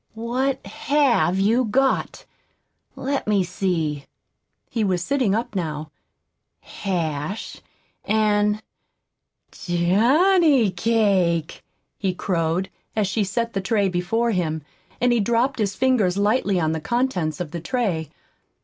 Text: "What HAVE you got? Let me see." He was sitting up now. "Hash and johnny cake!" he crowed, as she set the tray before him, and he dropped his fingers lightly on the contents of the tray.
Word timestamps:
"What 0.15 0.65
HAVE 0.65 1.39
you 1.39 1.63
got? 1.63 2.25
Let 2.95 3.27
me 3.27 3.43
see." 3.43 4.07
He 4.67 4.83
was 4.83 5.03
sitting 5.03 5.35
up 5.35 5.55
now. 5.55 5.91
"Hash 6.61 7.61
and 8.03 8.63
johnny 9.51 10.71
cake!" 10.71 11.63
he 11.99 12.15
crowed, 12.15 12.71
as 12.95 13.05
she 13.05 13.23
set 13.23 13.53
the 13.53 13.61
tray 13.61 13.89
before 13.89 14.31
him, 14.31 14.63
and 14.99 15.13
he 15.13 15.19
dropped 15.19 15.59
his 15.59 15.75
fingers 15.75 16.17
lightly 16.17 16.59
on 16.59 16.71
the 16.71 16.81
contents 16.81 17.39
of 17.39 17.51
the 17.51 17.61
tray. 17.61 18.09